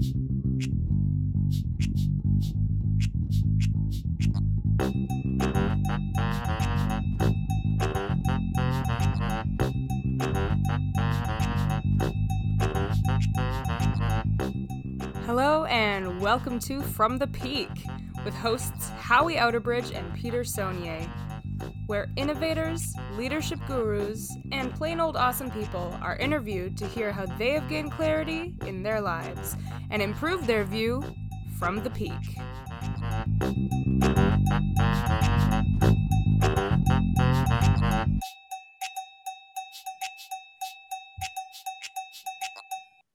[0.00, 0.14] Hello
[15.64, 17.68] and welcome to From the Peak
[18.24, 21.10] with hosts Howie Outerbridge and Peter Saunier,
[21.88, 27.52] where innovators, leadership gurus, and plain old awesome people are interviewed to hear how they
[27.52, 29.56] have gained clarity in their lives
[29.90, 31.02] and improved their view
[31.58, 32.12] from the peak.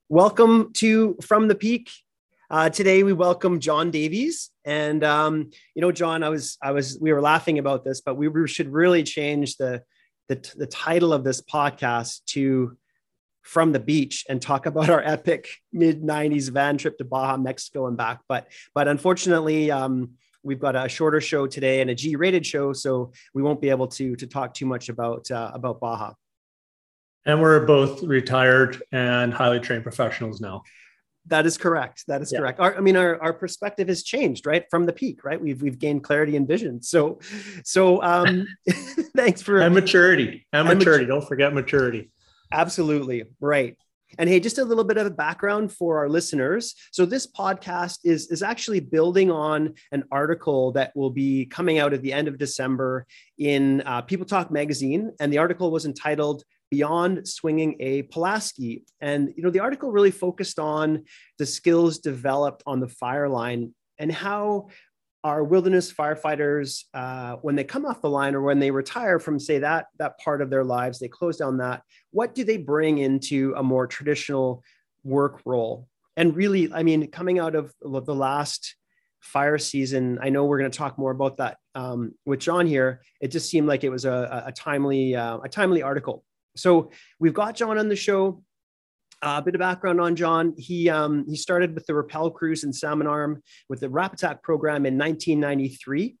[0.08, 1.90] Welcome to From the Peak.
[2.50, 6.98] Uh, today we welcome John Davies, and um, you know, John, I was, I was,
[7.00, 9.82] we were laughing about this, but we should really change the,
[10.28, 12.76] the the title of this podcast to
[13.40, 17.86] "From the Beach" and talk about our epic mid '90s van trip to Baja, Mexico,
[17.86, 18.20] and back.
[18.28, 20.10] But, but unfortunately, um,
[20.42, 23.88] we've got a shorter show today and a G-rated show, so we won't be able
[23.88, 26.12] to to talk too much about uh, about Baja.
[27.24, 30.62] And we're both retired and highly trained professionals now.
[31.26, 32.04] That is correct.
[32.06, 32.40] That is yeah.
[32.40, 32.60] correct.
[32.60, 35.40] Our, I mean, our, our perspective has changed, right, from the peak, right?
[35.40, 36.82] We've we've gained clarity and vision.
[36.82, 37.18] So,
[37.64, 38.46] so um,
[39.16, 41.06] thanks for and maturity and, and maturity.
[41.06, 42.10] Don't forget maturity.
[42.52, 43.76] Absolutely right.
[44.18, 46.74] And hey, just a little bit of a background for our listeners.
[46.92, 51.92] So this podcast is is actually building on an article that will be coming out
[51.92, 53.06] at the end of December
[53.38, 56.44] in uh, People Talk magazine, and the article was entitled
[56.74, 58.82] beyond swinging a Pulaski.
[59.00, 61.04] And you know, the article really focused on
[61.38, 64.68] the skills developed on the fire line and how
[65.22, 69.38] our wilderness firefighters, uh, when they come off the line or when they retire from,
[69.38, 71.82] say, that that part of their lives, they close down that.
[72.10, 74.64] What do they bring into a more traditional
[75.04, 75.86] work role?
[76.16, 78.74] And really, I mean, coming out of the last
[79.20, 83.00] fire season, I know we're going to talk more about that um, with John here.
[83.20, 86.24] It just seemed like it was a, a timely uh, a timely article
[86.56, 88.42] so we've got John on the show.
[89.22, 90.54] Uh, a bit of background on John.
[90.58, 94.84] He um, he started with the Rappel Crews in Salmon Arm with the Rapattack program
[94.84, 96.16] in 1993,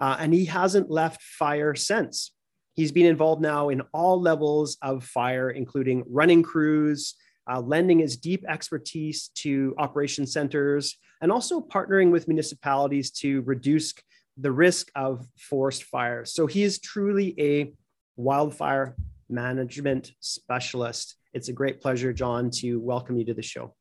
[0.00, 2.32] uh, and he hasn't left fire since.
[2.74, 7.14] He's been involved now in all levels of fire, including running crews,
[7.50, 13.94] uh, lending his deep expertise to operation centers, and also partnering with municipalities to reduce
[14.36, 16.32] the risk of forest fires.
[16.32, 17.72] So he is truly a
[18.16, 18.96] wildfire
[19.28, 21.16] management specialist.
[21.32, 23.74] It's a great pleasure, John, to welcome you to the show.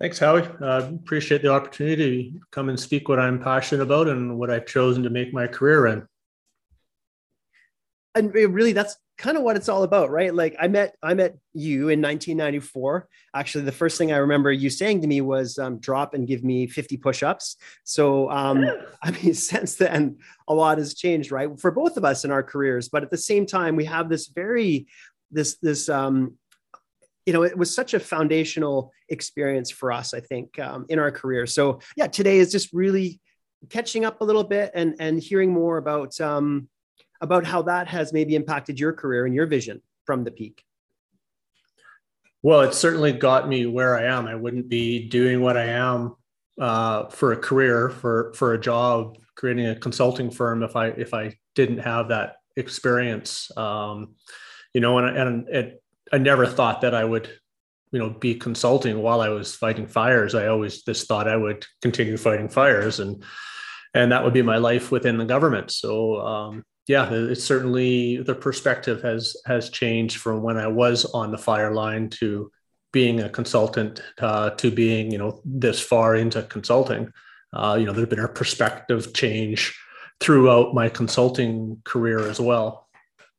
[0.00, 0.42] Thanks, Howie.
[0.60, 4.66] Uh, appreciate the opportunity to come and speak what I'm passionate about and what I've
[4.66, 6.06] chosen to make my career in.
[8.16, 10.34] And really, that's kind of what it's all about, right?
[10.34, 13.08] Like I met I met you in 1994.
[13.34, 16.42] Actually, the first thing I remember you saying to me was um, drop and give
[16.42, 17.56] me 50 push-ups.
[17.84, 18.64] So um,
[19.02, 21.48] I mean, since then, a lot has changed, right?
[21.58, 22.88] For both of us in our careers.
[22.88, 24.86] But at the same time, we have this very
[25.30, 26.36] this this um,
[27.26, 31.10] you know, it was such a foundational experience for us, I think, um, in our
[31.10, 31.46] career.
[31.46, 33.20] So yeah, today is just really
[33.70, 36.68] catching up a little bit and and hearing more about um,
[37.20, 40.64] about how that has maybe impacted your career and your vision from the peak.
[42.42, 44.26] Well, it certainly got me where I am.
[44.26, 46.14] I wouldn't be doing what I am
[46.60, 51.14] uh, for a career, for for a job, creating a consulting firm if I if
[51.14, 53.50] I didn't have that experience.
[53.56, 54.16] Um,
[54.74, 55.82] you know, and and it,
[56.12, 57.30] I never thought that I would,
[57.92, 60.34] you know, be consulting while I was fighting fires.
[60.34, 63.24] I always just thought I would continue fighting fires, and
[63.94, 65.70] and that would be my life within the government.
[65.70, 71.30] So um, yeah, it's certainly the perspective has has changed from when I was on
[71.30, 72.50] the fire line to
[72.92, 77.10] being a consultant uh, to being you know this far into consulting.
[77.52, 79.74] Uh, you know, there's been a perspective change
[80.20, 82.88] throughout my consulting career as well.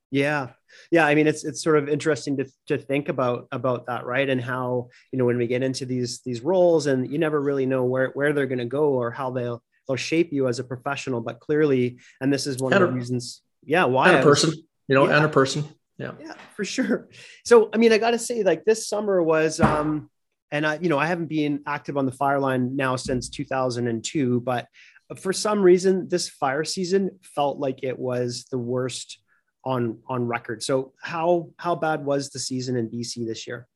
[0.10, 0.50] Yeah,
[0.90, 1.06] yeah.
[1.06, 4.28] I mean, it's it's sort of interesting to to think about about that, right?
[4.28, 7.68] And how you know when we get into these these roles, and you never really
[7.68, 10.64] know where where they're going to go or how they'll they'll shape you as a
[10.64, 11.22] professional.
[11.22, 14.52] But clearly, and this is one and of the reasons, yeah, why and a person,
[14.52, 15.18] was, you know, yeah.
[15.18, 15.66] and a person.
[15.98, 16.12] Yeah.
[16.20, 17.10] Yeah, for sure.
[17.46, 20.10] So, I mean, I got to say, like this summer was, um,
[20.52, 24.42] and I, you know, I haven't been active on the fire line now since 2002,
[24.42, 24.68] but
[25.18, 29.20] for some reason, this fire season felt like it was the worst
[29.64, 30.64] on on record.
[30.64, 33.68] So, how how bad was the season in BC this year?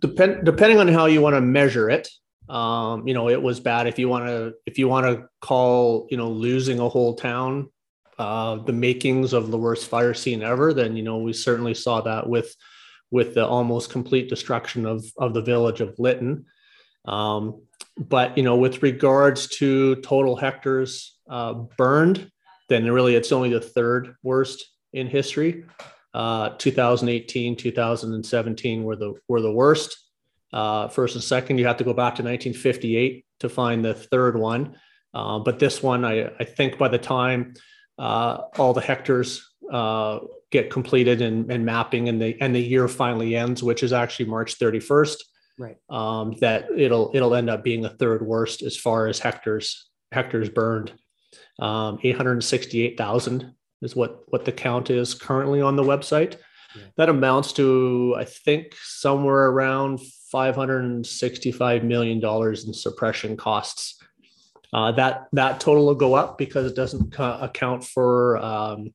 [0.00, 2.08] Depend, depending on how you want to measure it,
[2.48, 3.86] um, you know, it was bad.
[3.86, 7.70] If you want to, if you want to call, you know, losing a whole town,
[8.18, 12.00] uh, the makings of the worst fire scene ever, then you know we certainly saw
[12.00, 12.54] that with
[13.10, 16.44] with the almost complete destruction of, of the village of Lytton.
[17.04, 17.62] Um,
[17.96, 22.30] but you know, with regards to total hectares uh, burned,
[22.68, 25.64] then really it's only the third worst in history.
[26.14, 30.05] Uh, 2018, 2017 were the were the worst.
[30.52, 34.38] Uh, first and second, you have to go back to 1958 to find the third
[34.38, 34.76] one.
[35.12, 37.54] Uh, but this one, I, I think by the time
[37.98, 40.20] uh, all the hectares uh,
[40.50, 44.26] get completed and, and mapping and the and the year finally ends, which is actually
[44.26, 45.16] March 31st,
[45.58, 45.76] right?
[45.88, 50.48] Um, that it'll it'll end up being the third worst as far as hectares hectares
[50.48, 50.92] burned.
[51.58, 56.36] Um, 868,000 is what what the count is currently on the website.
[56.74, 56.82] Yeah.
[56.96, 60.00] That amounts to I think somewhere around
[60.30, 64.02] 565 million dollars in suppression costs.
[64.72, 68.92] Uh, that that total will go up because it doesn't account for um,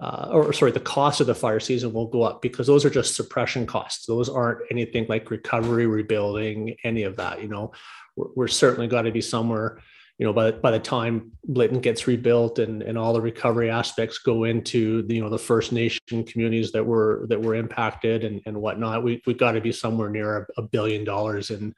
[0.00, 2.90] uh, or sorry, the cost of the fire season will go up because those are
[2.90, 4.06] just suppression costs.
[4.06, 7.42] Those aren't anything like recovery, rebuilding, any of that.
[7.42, 7.72] You know,
[8.14, 9.80] we're, we're certainly got to be somewhere.
[10.18, 14.18] You know, by by the time Lytton gets rebuilt and and all the recovery aspects
[14.18, 18.40] go into the, you know the First Nation communities that were that were impacted and
[18.44, 21.72] and whatnot, we we've got to be somewhere near a, a, billion dollars in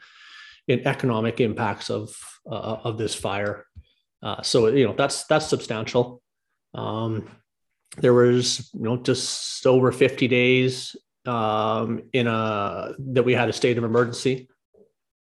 [0.69, 2.17] in economic impacts of
[2.51, 3.67] uh, of this fire.
[4.23, 6.23] Uh, so you know that's that's substantial.
[6.73, 7.29] Um,
[7.99, 10.97] there was you know just over 50 days
[11.27, 14.49] um, in a that we had a state of emergency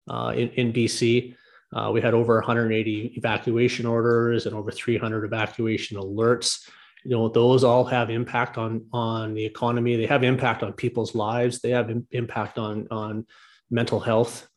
[0.08, 1.34] uh, in, in BC.
[1.72, 6.69] Uh, we had over 180 evacuation orders and over 300 evacuation alerts.
[7.05, 9.96] You know, those all have impact on on the economy.
[9.96, 11.61] They have impact on people's lives.
[11.61, 13.26] They have impact on on
[13.70, 14.49] mental health,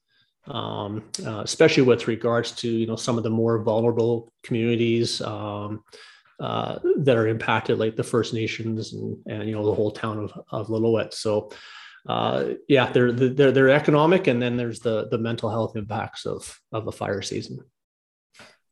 [0.47, 5.21] um, uh, especially with regards to you know some of the more vulnerable communities.
[5.21, 5.83] Um,
[6.39, 10.17] uh, that are impacted, like the First Nations and, and you know the whole town
[10.17, 11.13] of, of Lillooet.
[11.13, 11.51] So
[12.07, 16.59] uh, yeah, they're, they're they're economic, and then there's the the mental health impacts of
[16.71, 17.59] of a fire season.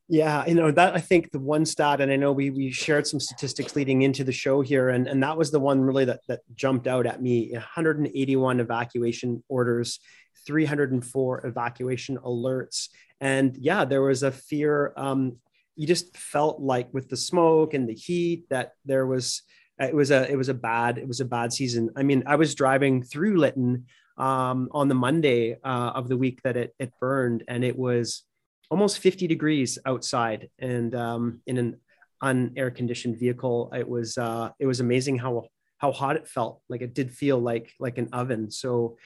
[0.09, 3.07] Yeah, you know that I think the one stat, and I know we we shared
[3.07, 6.19] some statistics leading into the show here, and and that was the one really that
[6.27, 9.99] that jumped out at me: 181 evacuation orders,
[10.45, 12.89] 304 evacuation alerts,
[13.21, 15.37] and yeah, there was a fear um,
[15.75, 19.43] you just felt like with the smoke and the heat that there was
[19.81, 21.89] it was a it was a bad it was a bad season.
[21.95, 23.85] I mean, I was driving through Lytton
[24.17, 28.23] um, on the Monday uh, of the week that it it burned, and it was
[28.69, 31.77] almost 50 degrees outside, and um, in an
[32.23, 35.47] unair conditioned vehicle, it was uh, it was amazing how
[35.77, 36.61] how hot it felt.
[36.69, 38.51] Like it did feel like like an oven.
[38.51, 38.97] So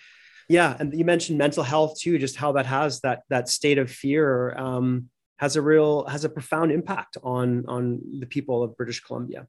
[0.50, 3.90] yeah, and you mentioned mental health too, just how that has that that state of
[3.90, 4.56] fear.
[4.58, 9.48] Um, has a real has a profound impact on on the people of British Columbia.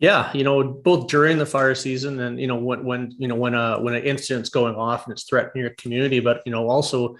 [0.00, 3.34] Yeah, you know, both during the fire season and you know when when you know
[3.34, 6.68] when a when an incident's going off and it's threatening your community, but you know
[6.68, 7.16] also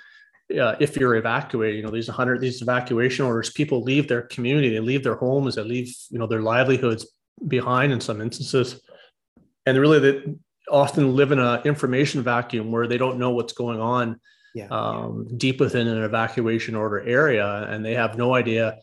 [0.59, 4.71] uh, if you're evacuating, you know these 100 these evacuation orders, people leave their community,
[4.71, 7.06] they leave their homes, they leave you know their livelihoods
[7.47, 8.81] behind in some instances,
[9.67, 10.35] and really they
[10.71, 14.19] often live in an information vacuum where they don't know what's going on
[14.55, 14.69] yeah.
[14.71, 18.79] um, deep within an evacuation order area, and they have no idea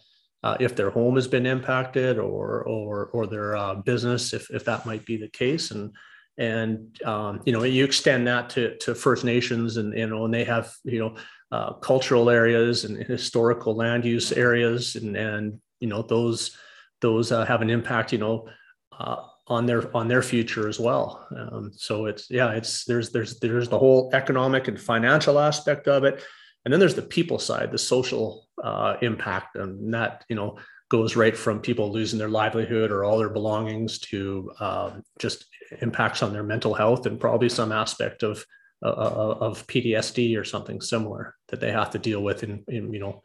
[0.47, 4.63] uh, if their home has been impacted or or or their uh, business, if if
[4.63, 5.91] that might be the case, and
[6.37, 10.33] and um, you know you extend that to to First Nations, and you know, and
[10.33, 11.15] they have you know
[11.51, 16.55] uh, cultural areas and historical land use areas, and and you know those
[17.01, 18.47] those uh, have an impact, you know.
[18.97, 19.17] Uh,
[19.49, 21.25] on their on their future as well.
[21.33, 26.03] Um, so it's yeah, it's there's there's there's the whole economic and financial aspect of
[26.03, 26.21] it,
[26.67, 30.57] and then there's the people side, the social uh, impact, and that you know
[30.89, 35.45] goes right from people losing their livelihood or all their belongings to um, just
[35.81, 38.43] impacts on their mental health and probably some aspect of
[38.83, 42.91] uh, uh of PTSD or something similar that they have to deal with in, in
[42.91, 43.23] you know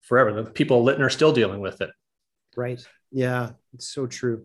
[0.00, 0.32] forever.
[0.32, 1.90] The people Lytton are still dealing with it.
[2.56, 2.84] Right.
[3.12, 4.44] Yeah, it's so true.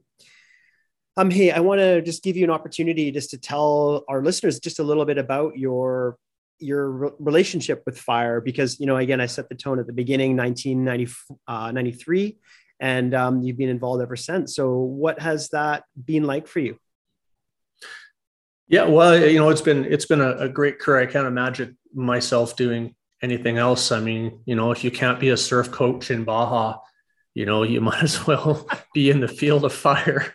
[1.17, 4.59] Um, hey, I want to just give you an opportunity just to tell our listeners
[4.59, 6.19] just a little bit about your
[6.59, 9.93] your re- relationship with fire because you know again I set the tone at the
[9.93, 12.31] beginning 1993 uh,
[12.79, 14.55] and um, you've been involved ever since.
[14.55, 16.77] So what has that been like for you?
[18.67, 21.01] Yeah, well, you know, it's been it's been a, a great career.
[21.01, 23.91] I can't imagine myself doing anything else.
[23.91, 26.79] I mean, you know, if you can't be a surf coach in Baja,
[27.35, 30.33] you know, you might as well be in the field of fire.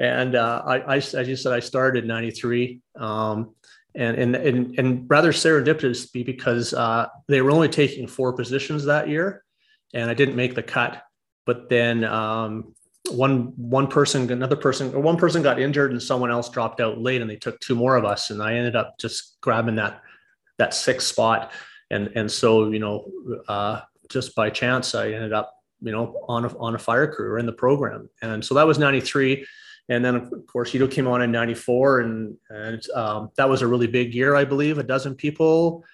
[0.00, 2.80] And uh, I, I, as you said, I started in 93.
[2.98, 3.54] Um,
[3.96, 9.08] and, and, and, and rather serendipitous because uh, they were only taking four positions that
[9.08, 9.42] year
[9.94, 11.02] and I didn't make the cut.
[11.46, 12.74] But then um,
[13.10, 16.98] one one person another person or one person got injured and someone else dropped out
[16.98, 18.30] late and they took two more of us.
[18.30, 20.02] And i ended up just grabbing that
[20.58, 21.52] that sixth spot.
[21.90, 23.10] And and so you know
[23.48, 27.30] uh, just by chance i ended up you know on a, on a fire crew
[27.30, 28.10] or in the program.
[28.22, 29.46] And so that was 93
[29.88, 33.66] and then of course Ito came on in 94 and and um, that was a
[33.66, 35.84] really big year i believe a dozen people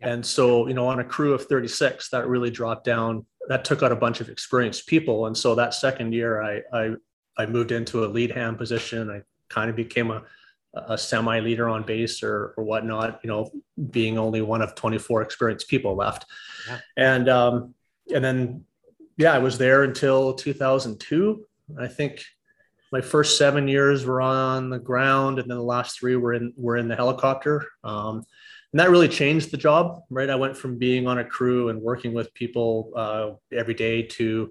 [0.00, 3.82] and so you know on a crew of 36 that really dropped down that took
[3.82, 5.26] out a bunch of experienced people.
[5.26, 6.94] And so that second year, I I,
[7.36, 9.10] I moved into a lead hand position.
[9.10, 10.22] I kind of became a
[10.72, 13.20] a semi leader on base or or whatnot.
[13.24, 13.50] You know,
[13.90, 16.26] being only one of 24 experienced people left,
[16.68, 16.78] yeah.
[16.96, 17.74] and um,
[18.14, 18.64] and then
[19.16, 21.44] yeah, I was there until 2002.
[21.78, 22.24] I think
[22.92, 26.52] my first seven years were on the ground, and then the last three were in
[26.56, 27.66] were in the helicopter.
[27.84, 28.24] Um,
[28.72, 30.30] and that really changed the job right?
[30.30, 34.50] I went from being on a crew and working with people uh, every day to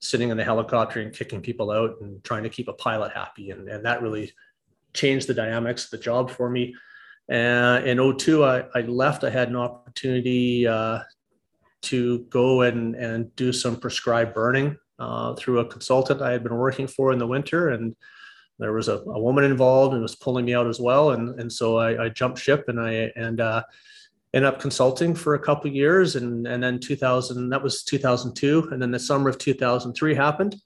[0.00, 3.50] sitting in the helicopter and kicking people out and trying to keep a pilot happy.
[3.50, 4.32] And, and that really
[4.94, 6.74] changed the dynamics of the job for me.
[7.28, 9.24] And in 02 i, I left.
[9.24, 11.00] I had an opportunity uh,
[11.82, 16.56] to go and, and do some prescribed burning uh, through a consultant i had been
[16.56, 17.96] working for in the winter and
[18.60, 21.12] there was a, a woman involved and was pulling me out as well.
[21.12, 23.62] And, and so I, I jumped ship and I, and, uh,
[24.32, 28.68] ended up consulting for a couple years and, and then 2000, that was 2002.
[28.70, 30.56] And then the summer of 2003 happened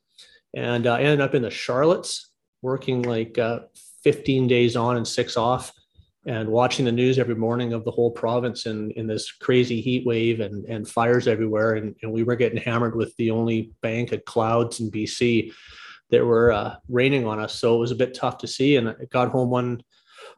[0.55, 2.26] and uh, I ended up in the Charlottes
[2.62, 3.61] working like uh,
[4.03, 5.73] 15 days on and six off
[6.26, 10.07] and watching the news every morning of the whole province in, in this crazy heat
[10.07, 11.75] wave and, and fires everywhere.
[11.75, 15.52] And, and we were getting hammered with the only bank of clouds in BC
[16.11, 17.54] that were uh, raining on us.
[17.54, 18.76] So it was a bit tough to see.
[18.76, 19.83] And I got home one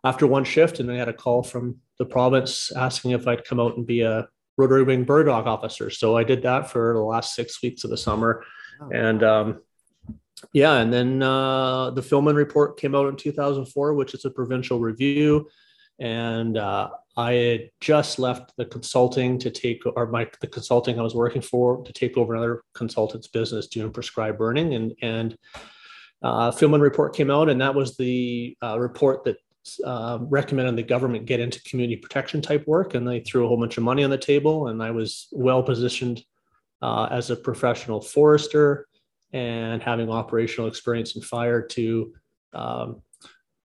[0.05, 3.61] after one shift, and I had a call from the province asking if I'd come
[3.61, 5.91] out and be a rotary wing bird dog officer.
[5.91, 8.45] So I did that for the last six weeks of the summer,
[8.81, 8.91] oh.
[8.93, 9.61] and um,
[10.53, 14.81] yeah, and then uh, the Filmon report came out in 2004, which is a provincial
[14.81, 15.49] review,
[15.99, 21.03] and uh, I had just left the consulting to take, or my the consulting I
[21.03, 25.37] was working for to take over another consultant's business doing prescribed burning, and and
[26.23, 29.37] uh, Filmon report came out, and that was the uh, report that
[29.85, 33.59] uh, recommended the government get into community protection type work, and they threw a whole
[33.59, 36.23] bunch of money on the table, and I was well positioned
[36.83, 38.87] uh, as a professional forester
[39.33, 42.13] and having operational experience in fire to
[42.53, 43.03] um,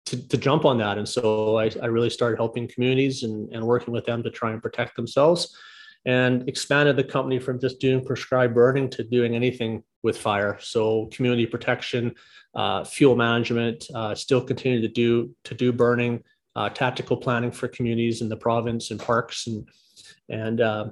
[0.05, 0.97] to, to jump on that.
[0.97, 4.51] And so I, I really started helping communities and, and working with them to try
[4.51, 5.55] and protect themselves
[6.05, 10.57] and expanded the company from just doing prescribed burning to doing anything with fire.
[10.59, 12.15] So community protection,
[12.55, 16.23] uh, fuel management, uh, still continue to do to do burning,
[16.55, 19.69] uh, tactical planning for communities in the province and parks and
[20.29, 20.85] and uh,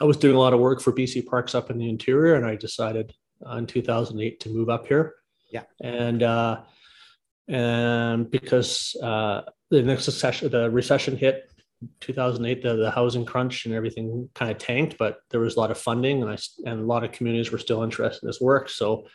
[0.00, 2.46] I was doing a lot of work for BC Parks up in the interior, and
[2.46, 3.14] I decided
[3.46, 5.14] uh, in 2008 to move up here.
[5.50, 6.60] Yeah, and uh,
[7.48, 11.50] and because uh, the next recession, the recession hit
[12.00, 15.70] 2008, the, the housing crunch and everything kind of tanked, but there was a lot
[15.70, 16.36] of funding and I,
[16.66, 18.68] and a lot of communities were still interested in this work.
[18.68, 19.06] So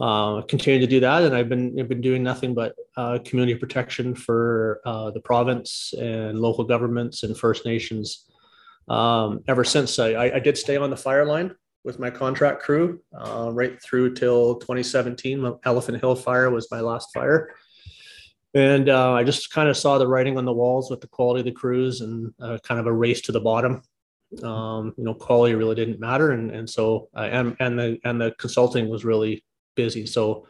[0.00, 1.22] uh, continue to do that.
[1.22, 5.94] And I've been, I've been doing nothing but uh, community protection for uh, the province
[5.98, 8.28] and local governments and First Nations
[8.88, 9.98] um, ever since.
[9.98, 11.54] I, I did stay on the fire line
[11.84, 15.58] with my contract crew uh, right through till 2017.
[15.64, 17.54] Elephant Hill fire was my last fire
[18.54, 21.40] and uh, I just kind of saw the writing on the walls with the quality
[21.40, 23.82] of the crews and uh, kind of a race to the bottom.
[24.42, 28.20] Um, you know, quality really didn't matter, and and so uh, and and the and
[28.20, 29.44] the consulting was really
[29.74, 30.06] busy.
[30.06, 30.46] So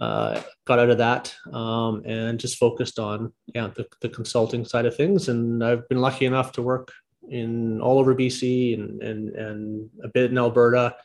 [0.00, 4.86] uh, got out of that um, and just focused on yeah the, the consulting side
[4.86, 5.28] of things.
[5.28, 6.92] And I've been lucky enough to work
[7.28, 10.96] in all over BC and and and a bit in Alberta,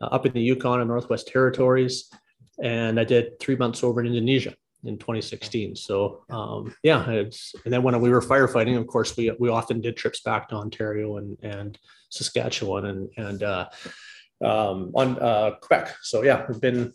[0.00, 2.10] uh, up in the Yukon and Northwest Territories,
[2.62, 5.76] and I did three months over in Indonesia in 2016.
[5.76, 9.80] So um, yeah, it's and then when we were firefighting, of course, we we often
[9.80, 11.78] did trips back to Ontario and and
[12.10, 13.68] Saskatchewan and and uh,
[14.44, 15.96] um, on uh, Quebec.
[16.02, 16.92] So yeah, I've been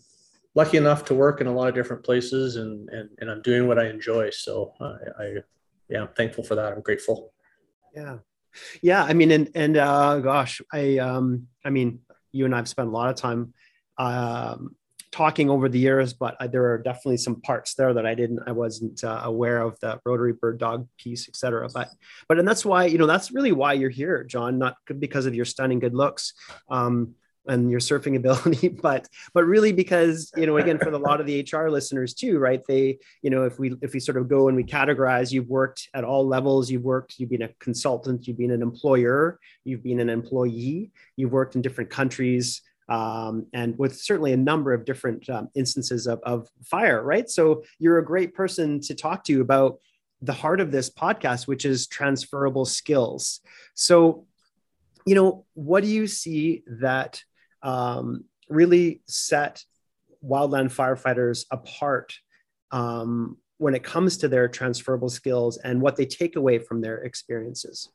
[0.55, 3.67] lucky enough to work in a lot of different places and and, and I'm doing
[3.67, 4.29] what I enjoy.
[4.31, 5.33] So I, I
[5.89, 6.73] yeah, I'm thankful for that.
[6.73, 7.33] I'm grateful.
[7.95, 8.17] Yeah.
[8.81, 11.99] Yeah, I mean, and and uh, gosh, I um, I mean,
[12.31, 13.53] you and I've spent a lot of time
[13.97, 14.75] um,
[15.15, 18.41] talking over the years, but I, there are definitely some parts there that I didn't,
[18.45, 21.69] I wasn't uh, aware of the rotary bird dog piece, et cetera.
[21.73, 21.87] But,
[22.27, 25.33] but, and that's why, you know, that's really why you're here, John, not because of
[25.33, 26.33] your stunning good looks.
[26.69, 27.15] Um,
[27.47, 31.27] and your surfing ability but but really because you know again for a lot of
[31.27, 34.47] the hr listeners too right they you know if we if we sort of go
[34.47, 38.39] and we categorize you've worked at all levels you've worked you've been a consultant you've
[38.39, 43.97] been an employer you've been an employee you've worked in different countries um, and with
[43.97, 47.29] certainly a number of different um, instances of, of fire, right?
[47.29, 49.79] So you're a great person to talk to about
[50.21, 53.41] the heart of this podcast, which is transferable skills.
[53.73, 54.25] So,
[55.05, 57.23] you know, what do you see that
[57.61, 59.63] um, really set
[60.23, 62.13] wildland firefighters apart
[62.71, 66.97] um, when it comes to their transferable skills and what they take away from their
[66.99, 67.89] experiences?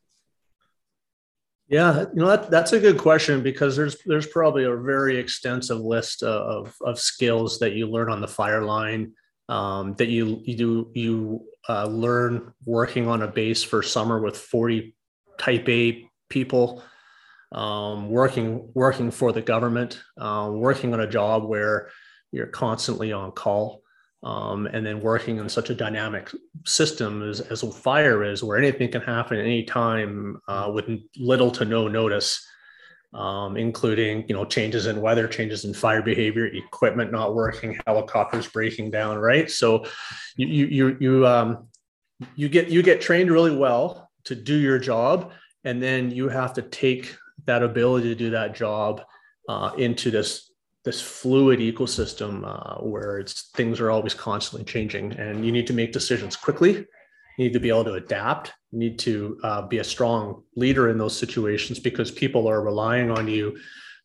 [1.71, 5.79] Yeah, you know that, that's a good question because there's there's probably a very extensive
[5.79, 9.13] list of of skills that you learn on the fire line
[9.47, 14.37] um, that you you do you uh, learn working on a base for summer with
[14.37, 14.93] 40
[15.37, 16.83] Type A people,
[17.53, 21.89] um, working working for the government, uh, working on a job where
[22.33, 23.80] you're constantly on call
[24.23, 26.29] um, and then working in such a dynamic
[26.65, 31.49] system as, as fire is, where anything can happen at any time uh, with little
[31.51, 32.45] to no notice,
[33.13, 38.47] um, including you know changes in weather, changes in fire behavior, equipment not working, helicopters
[38.47, 39.17] breaking down.
[39.17, 39.85] Right, so
[40.35, 41.67] you you you you, um,
[42.35, 45.31] you get you get trained really well to do your job,
[45.63, 49.01] and then you have to take that ability to do that job
[49.49, 50.50] uh, into this
[50.83, 55.73] this fluid ecosystem uh, where it's things are always constantly changing and you need to
[55.73, 59.79] make decisions quickly you need to be able to adapt you need to uh, be
[59.79, 63.55] a strong leader in those situations because people are relying on you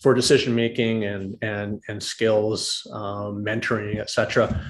[0.01, 4.63] for decision making and and and skills um, mentoring etc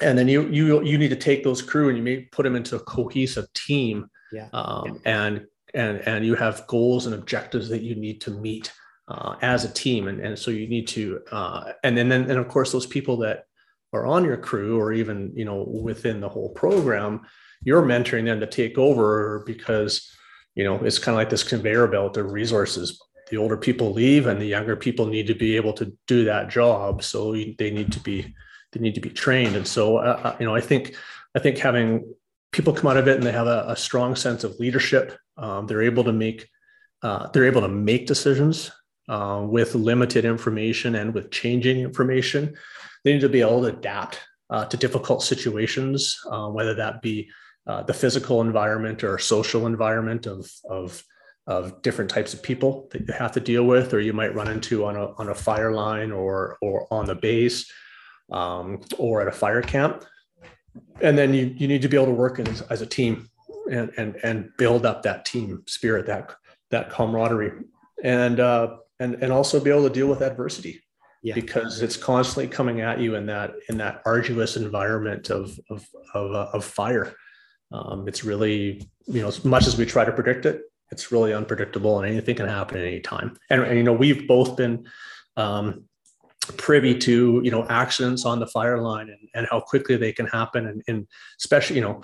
[0.00, 2.56] and then you you you need to take those crew and you may put them
[2.56, 4.48] into a cohesive team yeah.
[4.52, 5.26] Um, yeah.
[5.26, 8.72] and and and you have goals and objectives that you need to meet
[9.08, 10.08] uh, as a team.
[10.08, 13.18] And, and so you need to, uh, and then, then, and of course, those people
[13.18, 13.46] that
[13.92, 17.20] are on your crew or even, you know, within the whole program,
[17.62, 20.10] you're mentoring them to take over because,
[20.54, 23.00] you know, it's kind of like this conveyor belt of resources.
[23.30, 26.50] The older people leave and the younger people need to be able to do that
[26.50, 27.02] job.
[27.02, 28.34] So they need to be,
[28.72, 29.56] they need to be trained.
[29.56, 30.94] And so, uh, uh you know, I think,
[31.34, 32.14] I think having
[32.52, 35.66] people come out of it and they have a, a strong sense of leadership, um,
[35.66, 36.48] they're able to make,
[37.02, 38.70] uh, they're able to make decisions
[39.08, 42.54] uh, with limited information and with changing information.
[43.04, 47.28] They need to be able to adapt uh, to difficult situations, uh, whether that be
[47.66, 51.02] uh, the physical environment or social environment of, of,
[51.46, 54.50] of different types of people that you have to deal with, or you might run
[54.50, 57.70] into on a, on a fire line or, or on the base
[58.32, 60.04] um, or at a fire camp.
[61.00, 63.28] And then you, you need to be able to work as, as a team
[63.70, 66.34] and, and, and build up that team spirit, that,
[66.70, 67.52] that camaraderie.
[68.02, 70.80] And uh, and and also be able to deal with adversity.
[71.22, 71.34] Yeah.
[71.34, 76.32] because it's constantly coming at you in that in that arduous environment of of of,
[76.32, 77.14] uh, of fire.
[77.72, 81.34] Um, it's really you know as much as we try to predict it it's really
[81.34, 83.36] unpredictable and anything can happen at any time.
[83.50, 84.86] And, and you know we've both been
[85.36, 85.84] um,
[86.56, 90.26] privy to you know accidents on the fire line and, and how quickly they can
[90.26, 91.06] happen and, and
[91.40, 92.02] especially you know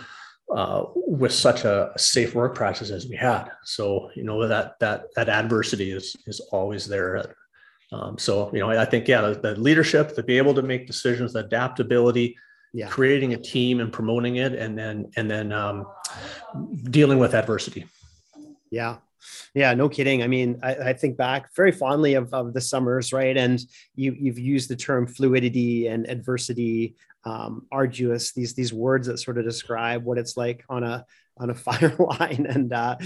[0.55, 3.51] uh, with such a safe work practice as we had.
[3.65, 7.37] So you know that that that adversity is is always there.
[7.93, 10.87] Um, so you know I think yeah the, the, leadership to be able to make
[10.87, 12.37] decisions, the adaptability,
[12.73, 12.89] yeah.
[12.89, 15.87] creating a team and promoting it, and then and then um,
[16.91, 17.87] dealing with adversity.
[18.71, 18.97] Yeah.
[19.55, 20.23] Yeah, no kidding.
[20.23, 23.37] I mean, I, I, think back very fondly of, of the summers, right?
[23.37, 23.61] And
[23.95, 29.39] you you've used the term fluidity and adversity um, arduous these these words that sort
[29.39, 31.05] of describe what it's like on a
[31.39, 32.47] on a fire line.
[32.49, 32.97] And uh,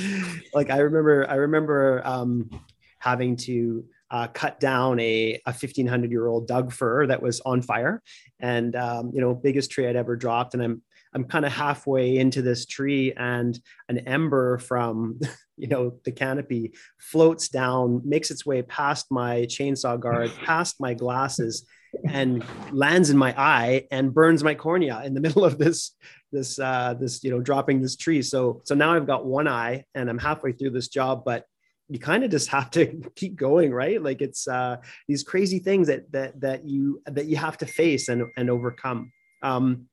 [0.53, 2.51] like i remember i remember um,
[2.99, 7.63] having to uh, cut down a, a 1500 year old doug fir that was on
[7.63, 8.03] fire.
[8.41, 10.55] And um, you know biggest tree i'd ever dropped.
[10.55, 10.83] And i'm
[11.15, 15.19] i'm kind of halfway into this tree and an ember from
[15.57, 20.95] you know the canopy floats down makes its way past my chainsaw guard past my
[20.95, 21.65] glasses
[22.09, 25.93] and lands in my eye and burns my cornea in the middle of this
[26.33, 28.23] this uh, this you know dropping this tree.
[28.23, 31.47] So so now I've got one eye and I'm halfway through this job, but
[31.89, 34.03] you kind of just have to keep going, right?
[34.03, 34.79] Like it's uh,
[35.09, 39.13] these crazy things that that that you that you have to face and and overcome.
[39.43, 39.87] Um,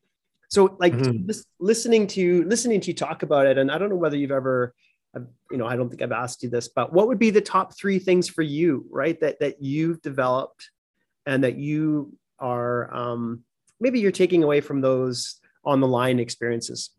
[0.49, 1.31] so like mm-hmm.
[1.59, 4.73] listening to listening to you talk about it, and I don't know whether you've ever
[5.51, 7.77] you know, I don't think I've asked you this, but what would be the top
[7.77, 9.19] three things for you, right?
[9.19, 10.69] That that you've developed
[11.25, 13.43] and that you are um,
[13.79, 16.91] maybe you're taking away from those on the line experiences?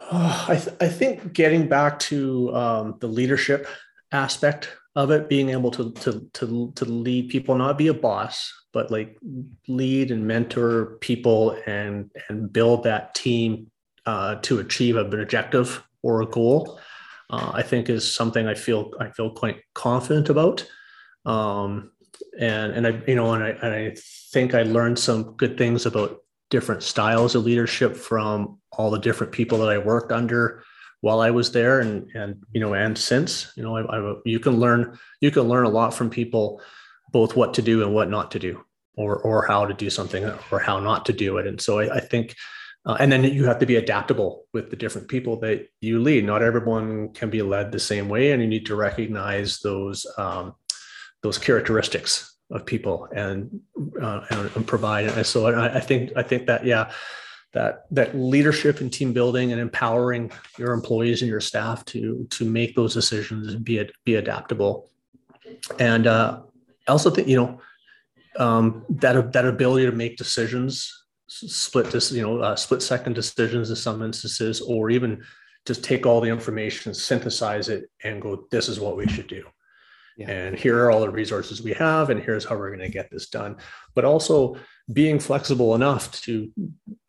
[0.00, 3.66] Oh, I, th- I think getting back to um, the leadership
[4.12, 8.52] aspect of it, being able to, to, to, to lead people, not be a boss,
[8.72, 9.16] but like
[9.66, 13.70] lead and mentor people and, and build that team
[14.04, 16.78] uh, to achieve an objective or a goal
[17.32, 20.66] uh, I think is something I feel I feel quite confident about.
[21.24, 21.92] Um,
[22.38, 23.96] and and I you know and I and I
[24.32, 26.18] think I learned some good things about
[26.50, 30.62] different styles of leadership from all the different people that I worked under
[31.00, 34.38] while I was there and and you know and since you know I, I, you
[34.38, 36.60] can learn you can learn a lot from people
[37.12, 38.62] both what to do and what not to do
[38.96, 41.96] or or how to do something or how not to do it and so I,
[41.96, 42.34] I think
[42.84, 46.24] uh, and then you have to be adaptable with the different people that you lead.
[46.24, 50.54] Not everyone can be led the same way and you need to recognize those um,
[51.22, 53.60] those characteristics of people and
[54.00, 56.90] uh, and, and, provide and so I, I think I think that yeah
[57.52, 62.44] that that leadership and team building and empowering your employees and your staff to to
[62.44, 64.90] make those decisions and be be adaptable.
[65.78, 66.40] And uh,
[66.88, 67.60] I also think you know
[68.38, 71.01] um, that that ability to make decisions
[71.32, 75.22] split this you know uh, split second decisions in some instances or even
[75.66, 79.44] just take all the information synthesize it and go this is what we should do.
[80.18, 80.30] Yeah.
[80.30, 83.10] and here are all the resources we have and here's how we're going to get
[83.10, 83.56] this done.
[83.94, 84.56] But also
[84.92, 86.52] being flexible enough to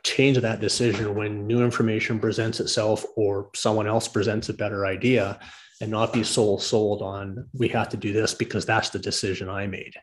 [0.04, 5.38] change that decision when new information presents itself or someone else presents a better idea
[5.82, 9.50] and not be soul sold on we have to do this because that's the decision
[9.50, 9.96] i made.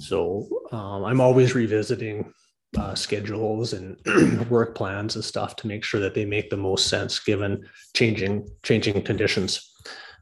[0.00, 2.32] So um, i'm always revisiting
[2.76, 3.96] uh, schedules and
[4.50, 8.48] work plans and stuff to make sure that they make the most sense given changing
[8.62, 9.72] changing conditions.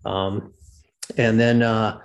[0.04, 0.54] Um,
[1.16, 1.98] and then uh,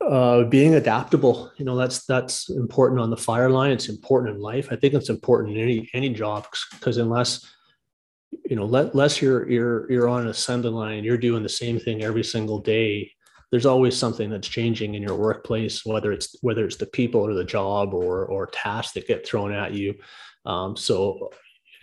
[0.00, 3.72] uh, being adaptable you know that's that's important on the fire line.
[3.72, 4.68] It's important in life.
[4.70, 7.44] I think it's important in any any job because unless
[8.44, 11.78] you know let, unless you're you're you're on an assembly line you're doing the same
[11.78, 13.10] thing every single day
[13.54, 17.34] there's always something that's changing in your workplace whether it's whether it's the people or
[17.34, 19.94] the job or or tasks that get thrown at you
[20.44, 21.30] um, so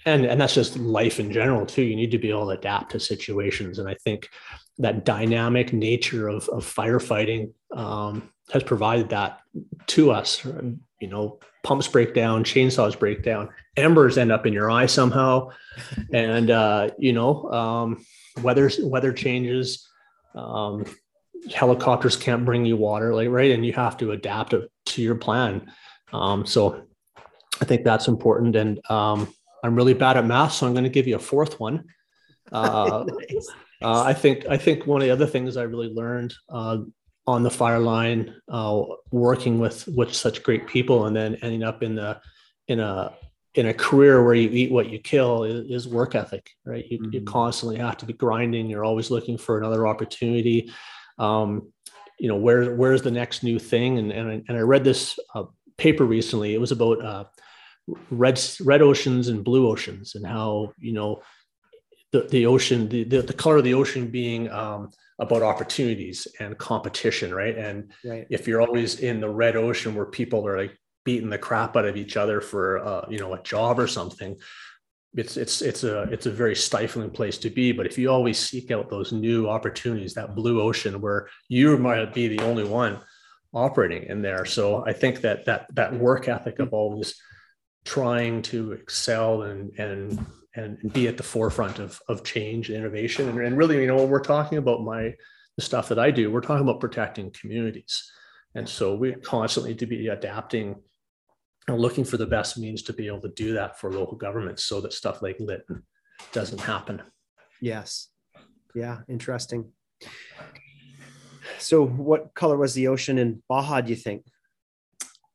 [0.06, 2.92] and and that's just life in general too you need to be able to adapt
[2.92, 4.28] to situations and i think
[4.82, 9.40] that dynamic nature of, of firefighting um, has provided that
[9.88, 10.44] to us.
[10.46, 15.50] You know, pumps break down, chainsaws break down, embers end up in your eye somehow,
[16.14, 18.06] and uh, you know, um,
[18.42, 19.88] weather weather changes.
[20.36, 20.86] Um,
[21.54, 24.54] helicopters can't bring you water, like right, and you have to adapt
[24.86, 25.72] to your plan.
[26.14, 26.84] Um, so,
[27.62, 28.56] I think that's important.
[28.56, 29.32] And um,
[29.64, 31.86] I'm really bad at math, so I'm going to give you a fourth one.
[32.52, 33.48] Uh, nice.
[33.82, 36.80] Uh, I think I think one of the other things I really learned uh,
[37.26, 41.82] on the fire line, uh, working with with such great people, and then ending up
[41.82, 42.20] in the
[42.68, 43.14] in a
[43.56, 46.86] in a career where you eat what you kill is, is work ethic, right?
[46.90, 47.14] You, mm-hmm.
[47.14, 48.68] you, constantly have to be grinding.
[48.68, 50.72] You're always looking for another opportunity.
[51.22, 51.72] Um,
[52.20, 53.98] you know, where where's the next new thing?
[53.98, 55.46] And and I, and I read this uh,
[55.78, 56.54] paper recently.
[56.54, 57.26] It was about uh,
[58.10, 61.22] red red oceans and blue oceans, and how you know
[62.12, 66.58] the, the ocean, the, the, the color of the ocean being um, about opportunities and
[66.58, 67.58] competition, right?
[67.58, 68.28] And right.
[68.30, 71.86] if you're always in the red ocean where people are like beating the crap out
[71.86, 74.38] of each other for uh, you know a job or something,
[75.16, 77.72] it's it's it's a it's a very stifling place to be.
[77.72, 82.14] But if you always seek out those new opportunities, that blue ocean where you might
[82.14, 83.00] be the only one
[83.54, 84.46] operating in there.
[84.46, 87.16] So I think that that that work ethic of always
[87.84, 93.30] trying to excel and and and, be at the forefront of, of change and innovation.
[93.30, 95.14] And, and really, you know, when we're talking about my
[95.56, 98.12] the stuff that I do, we're talking about protecting communities.
[98.56, 100.76] And so we constantly to be adapting
[101.72, 104.64] and looking for the best means to be able to do that for local governments
[104.66, 105.84] so that stuff like Lytton
[106.32, 107.02] doesn't happen.
[107.62, 108.10] Yes.
[108.76, 109.72] Yeah, interesting.
[111.60, 114.26] So what color was the ocean in Baja, do you think?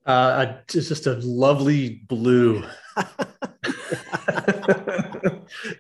[0.05, 2.65] Uh, it's just a lovely blue.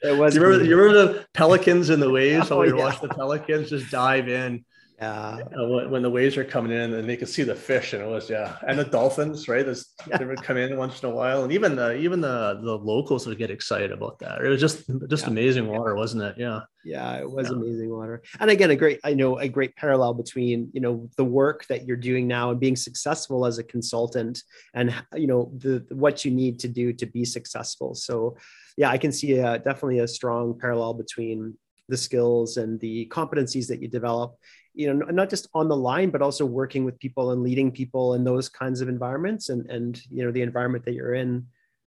[0.02, 0.34] it was.
[0.34, 2.50] Do you remember, you remember the pelicans and the waves?
[2.56, 2.74] Oh, we yeah.
[2.74, 4.64] watch the pelicans just dive in
[4.98, 5.40] yeah.
[5.54, 8.06] Uh, when the waves are coming in and they could see the fish and it
[8.06, 9.66] was yeah, and the dolphins, right?
[9.66, 10.16] Yeah.
[10.16, 13.26] They would come in once in a while, and even the even the the locals
[13.26, 14.42] would get excited about that.
[14.42, 15.30] It was just just yeah.
[15.30, 16.36] amazing water, wasn't it?
[16.38, 16.60] Yeah.
[16.84, 17.56] Yeah, it was yeah.
[17.56, 18.22] amazing water.
[18.40, 21.86] And again, a great I know a great parallel between you know the work that
[21.86, 26.30] you're doing now and being successful as a consultant, and you know the what you
[26.30, 27.94] need to do to be successful.
[27.94, 28.36] So
[28.78, 31.56] yeah, I can see a, definitely a strong parallel between
[31.88, 34.36] the skills and the competencies that you develop
[34.76, 38.14] you know not just on the line but also working with people and leading people
[38.14, 41.46] in those kinds of environments and and you know the environment that you're in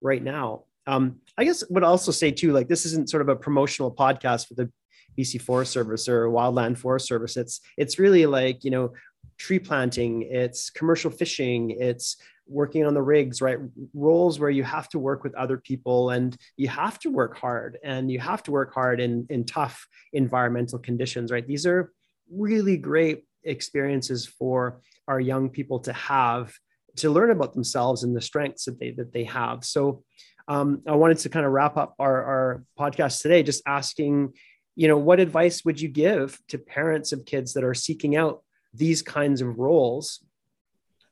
[0.02, 3.36] right now um, i guess would also say too like this isn't sort of a
[3.36, 4.70] promotional podcast for the
[5.16, 8.92] bc forest service or wildland forest service it's it's really like you know
[9.38, 12.16] tree planting it's commercial fishing it's
[12.48, 13.58] working on the rigs, right?
[13.94, 17.78] Roles where you have to work with other people and you have to work hard
[17.82, 21.46] and you have to work hard in, in tough environmental conditions, right?
[21.46, 21.92] These are
[22.32, 26.52] really great experiences for our young people to have
[26.96, 29.64] to learn about themselves and the strengths that they that they have.
[29.64, 30.04] So
[30.48, 34.34] um, I wanted to kind of wrap up our, our podcast today, just asking,
[34.74, 38.42] you know, what advice would you give to parents of kids that are seeking out
[38.74, 40.24] these kinds of roles?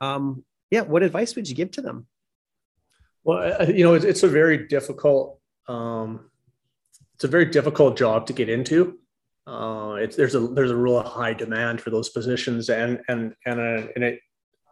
[0.01, 2.07] Um, yeah, what advice would you give to them?
[3.23, 6.31] Well, you know, it's, it's a very difficult, um,
[7.15, 8.99] it's a very difficult job to get into.
[9.51, 13.59] Uh, it's there's a there's a real high demand for those positions, and and and
[13.59, 14.21] uh, and it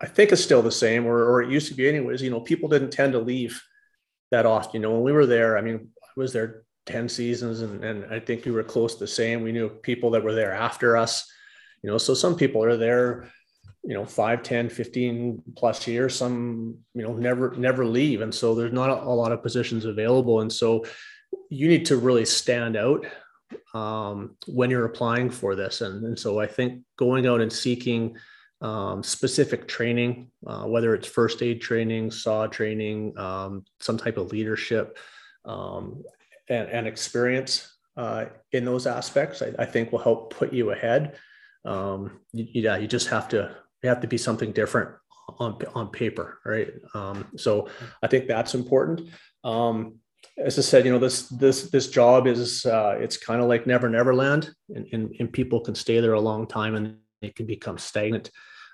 [0.01, 2.23] I think it's still the same, or or it used to be anyways.
[2.23, 3.61] You know, people didn't tend to leave
[4.31, 4.81] that often.
[4.81, 8.13] You know, when we were there, I mean, I was there 10 seasons and, and
[8.13, 9.43] I think we were close to the same.
[9.43, 11.31] We knew people that were there after us,
[11.83, 13.31] you know, so some people are there,
[13.85, 18.23] you know, 5, 10, 15 plus years, some, you know, never, never leave.
[18.23, 20.41] And so there's not a, a lot of positions available.
[20.41, 20.85] And so
[21.51, 23.07] you need to really stand out
[23.75, 25.81] um, when you're applying for this.
[25.81, 28.17] And, and so I think going out and seeking
[28.61, 34.33] um, specific training, uh, whether it's first aid training, saw training, um, some type of
[34.33, 34.99] leadership,
[35.45, 36.03] um,
[36.49, 41.17] and, and, experience uh, in those aspects, I, I, think will help put you ahead.
[41.65, 44.91] Um, you, yeah, you just have to you have to be something different
[45.39, 46.73] on on paper, right?
[46.95, 47.69] Um, so
[48.03, 49.09] I think that's important.
[49.45, 49.97] Um,
[50.37, 53.67] as I said, you know this this this job is uh, it's kind of like
[53.67, 57.35] Never Never Land, and, and, and people can stay there a long time and it
[57.35, 58.31] can become stagnant.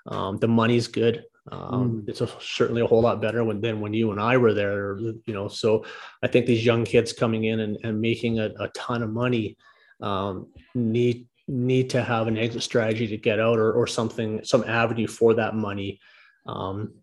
[0.07, 1.23] Um, the money's good.
[1.51, 2.09] Um, mm.
[2.09, 4.97] It's a, certainly a whole lot better when, than when you and I were there.
[4.99, 5.85] You know, so
[6.23, 9.57] I think these young kids coming in and, and making a, a ton of money
[10.01, 14.63] um, need need to have an exit strategy to get out or, or something some
[14.63, 15.99] avenue for that money
[16.47, 16.93] um,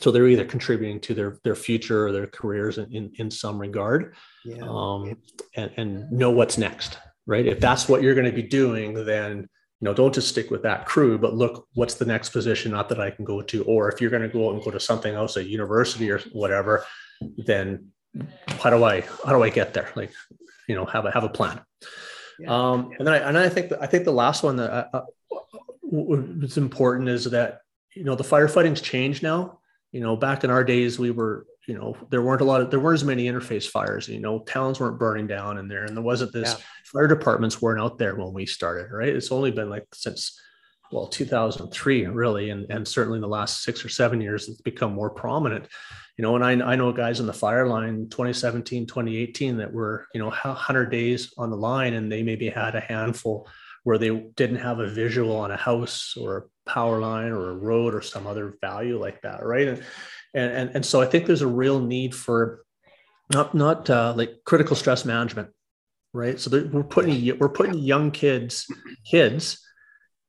[0.00, 3.58] so they're either contributing to their their future or their careers in in, in some
[3.58, 4.62] regard yeah.
[4.62, 5.16] um,
[5.56, 9.48] and, and know what's next right if that's what you're going to be doing then
[9.80, 12.88] you know, don't just stick with that crew, but look, what's the next position not
[12.88, 13.62] that I can go to?
[13.64, 16.18] Or if you're going to go out and go to something else, a university or
[16.32, 16.84] whatever,
[17.46, 17.92] then
[18.60, 19.90] how do I how do I get there?
[19.94, 20.12] Like,
[20.66, 21.60] you know, have a have a plan.
[22.40, 22.52] Yeah.
[22.52, 26.56] Um, and then I and I think I think the last one that uh, uh
[26.56, 27.60] important is that
[27.94, 29.57] you know the firefighting's changed now.
[29.92, 32.70] You know, back in our days, we were you know there weren't a lot of
[32.70, 35.94] there weren't as many interface fires you know towns weren't burning down in there and
[35.94, 36.64] there wasn't this yeah.
[36.84, 40.40] fire departments weren't out there when we started right it's only been like since
[40.90, 44.94] well 2003 really and, and certainly in the last six or seven years it's become
[44.94, 45.66] more prominent
[46.16, 50.06] you know and I, I know guys in the fire line 2017 2018 that were
[50.14, 53.46] you know 100 days on the line and they maybe had a handful
[53.84, 57.56] where they didn't have a visual on a house or a power line or a
[57.56, 59.82] road or some other value like that right and
[60.34, 62.62] and and, so I think there's a real need for
[63.32, 65.50] not not uh, like critical stress management,
[66.12, 66.38] right?
[66.38, 68.66] So we're putting we're putting young kids
[69.10, 69.64] kids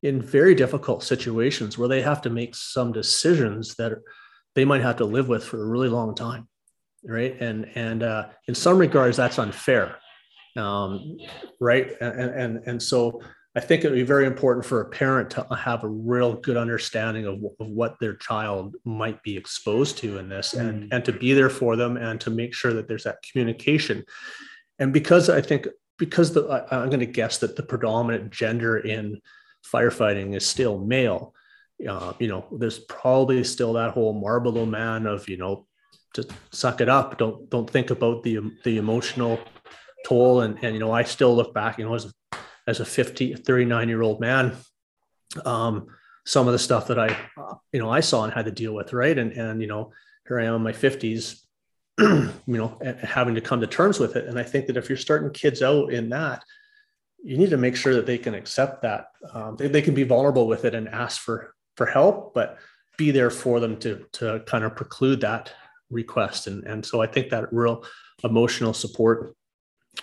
[0.01, 3.93] in very difficult situations where they have to make some decisions that
[4.55, 6.47] they might have to live with for a really long time,
[7.03, 7.39] right?
[7.41, 9.97] And and uh, in some regards that's unfair,
[10.55, 11.17] um,
[11.59, 11.91] right?
[11.99, 13.21] And and and so
[13.59, 16.55] I think it would be very important for a parent to have a real good
[16.55, 20.61] understanding of, of what their child might be exposed to in this mm.
[20.61, 24.05] and, and to be there for them and to make sure that there's that communication.
[24.79, 25.67] And because I think,
[25.97, 29.19] because the, I, I'm going to guess that the predominant gender in
[29.69, 31.33] firefighting is still male,
[31.85, 35.67] uh, you know, there's probably still that whole marble man of, you know,
[36.15, 37.17] just suck it up.
[37.17, 39.37] Don't, don't think about the, the emotional
[40.05, 40.43] toll.
[40.43, 42.13] And, and, you know, I still look back, you know, as
[42.69, 44.55] as a 50, 39 year old man,
[45.43, 45.87] um,
[46.25, 47.17] some of the stuff that I,
[47.73, 48.93] you know, I saw and had to deal with.
[48.93, 49.17] Right.
[49.17, 49.91] And, and, you know,
[50.27, 51.45] here I am in my fifties,
[51.99, 54.25] you know, having to come to terms with it.
[54.25, 56.43] And I think that if you're starting kids out in that,
[57.23, 59.07] you need to make sure that they can accept that.
[59.33, 62.59] Um, they, they can be vulnerable with it and ask for, for help, but
[62.97, 65.51] be there for them to, to kind of preclude that
[65.89, 66.45] request.
[66.45, 67.83] And, and so I think that real
[68.23, 69.35] emotional support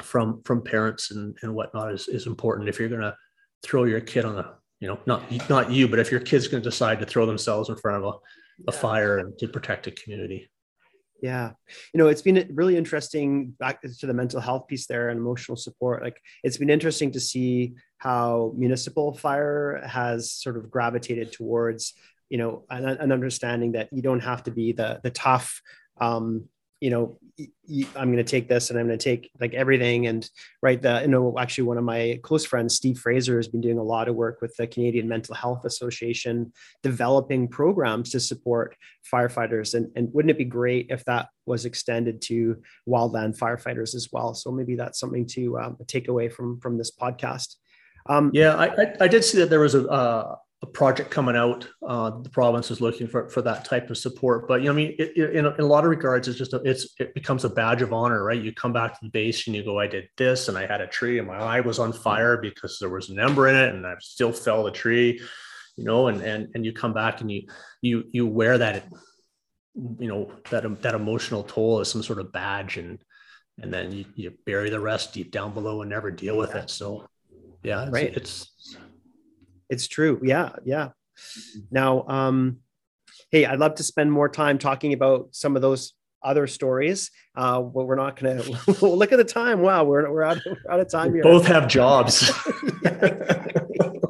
[0.03, 2.69] from from parents and, and whatnot is, is important.
[2.69, 3.17] If you're going to
[3.63, 6.63] throw your kid on a you know not not you but if your kid's going
[6.63, 8.79] to decide to throw themselves in front of a, a yeah.
[8.79, 10.51] fire and to protect a community.
[11.23, 11.53] Yeah.
[11.95, 15.57] You know it's been really interesting back to the mental health piece there and emotional
[15.57, 16.03] support.
[16.03, 21.95] Like it's been interesting to see how municipal fire has sort of gravitated towards
[22.29, 25.63] you know an, an understanding that you don't have to be the the tough
[25.99, 26.49] um,
[26.81, 30.07] you know, I'm going to take this and I'm going to take like everything.
[30.07, 30.29] And
[30.63, 33.79] right, the you know, actually, one of my close friends, Steve Fraser, has been doing
[33.79, 38.77] a lot of work with the Canadian Mental Health Association, developing programs to support
[39.13, 39.75] firefighters.
[39.75, 44.33] And, and wouldn't it be great if that was extended to wildland firefighters as well?
[44.33, 47.57] So maybe that's something to um, take away from from this podcast.
[48.09, 51.69] Um, yeah, I, I, did see that there was a, uh, a project coming out.
[51.87, 54.49] Uh, the province is looking for, for that type of support.
[54.49, 56.39] But you know, I mean, it, it, in, a, in, a, lot of regards, it's
[56.39, 58.41] just a, it's it becomes a badge of honor, right?
[58.41, 60.81] You come back to the base and you go, "I did this, and I had
[60.81, 63.75] a tree, and my eye was on fire because there was an ember in it,
[63.75, 65.21] and I still fell the tree."
[65.77, 67.43] You know, and and and you come back and you
[67.83, 68.87] you you wear that,
[69.75, 72.99] you know, that that emotional toll as some sort of badge, and
[73.61, 76.71] and then you, you bury the rest deep down below and never deal with it.
[76.71, 77.07] So,
[77.63, 78.15] yeah, it's, right.
[78.15, 78.51] It's
[79.69, 80.21] it's true.
[80.23, 80.91] Yeah, yeah.
[81.71, 82.59] Now, um,
[83.31, 87.61] hey, I'd love to spend more time talking about some of those other stories, uh,
[87.61, 89.61] but we're not going to look at the time.
[89.61, 91.23] Wow, we're, we're, out, we're out of time here.
[91.23, 92.31] Both have jobs.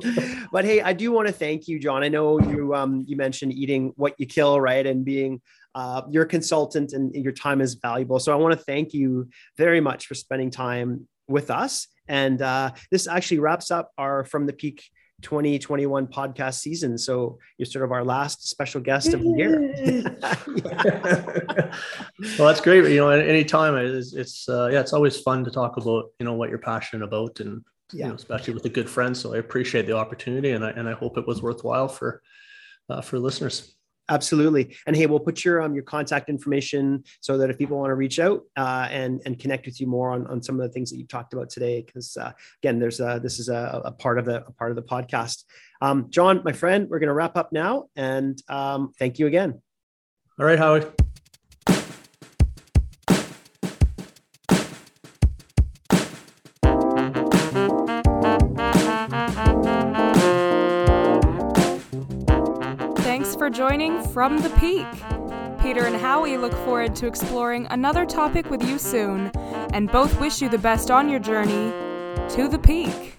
[0.52, 2.02] but hey, I do want to thank you, John.
[2.02, 5.40] I know you um, you mentioned eating what you kill, right, and being
[5.74, 8.18] uh, your consultant and your time is valuable.
[8.18, 11.88] So I want to thank you very much for spending time with us.
[12.08, 14.84] And uh, this actually wraps up our From the Peak
[15.22, 16.98] 2021 podcast season.
[16.98, 19.74] So you're sort of our last special guest of the year.
[22.38, 22.90] well, that's great.
[22.90, 26.34] You know, anytime it's, it's uh, yeah, it's always fun to talk about, you know,
[26.34, 28.06] what you're passionate about and, yeah.
[28.06, 29.16] You know, especially with a good friend.
[29.16, 32.20] So I appreciate the opportunity and I, and I hope it was worthwhile for,
[32.88, 33.75] uh, for listeners.
[34.08, 34.76] Absolutely.
[34.86, 37.94] And hey, we'll put your um your contact information so that if people want to
[37.94, 40.90] reach out uh, and and connect with you more on, on some of the things
[40.90, 44.18] that you talked about today, because uh, again, there's a, this is a, a part
[44.18, 45.44] of the a part of the podcast.
[45.82, 49.60] Um, John, my friend, we're going to wrap up now, and um, thank you again.
[50.38, 51.05] All right, Howie.
[63.76, 64.86] Joining From the Peak.
[65.60, 69.30] Peter and Howie look forward to exploring another topic with you soon,
[69.74, 71.70] and both wish you the best on your journey
[72.30, 73.18] to the peak.